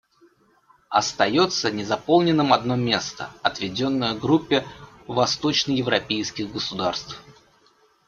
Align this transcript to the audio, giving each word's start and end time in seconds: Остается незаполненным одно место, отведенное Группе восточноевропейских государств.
Остается 0.89 1.69
незаполненным 1.69 2.53
одно 2.53 2.75
место, 2.75 3.29
отведенное 3.43 4.15
Группе 4.15 4.65
восточноевропейских 5.05 6.51
государств. 6.51 7.21